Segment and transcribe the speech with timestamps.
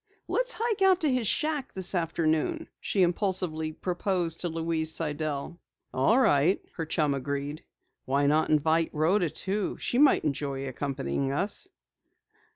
[0.27, 5.59] "Let's hike out to his shack this afternoon," she impulsively proposed to Louise Sidell.
[5.93, 7.63] "All right," her chum agreed.
[8.05, 9.77] "Why not invite Rhoda too?
[9.77, 11.69] She might enjoy accompanying us."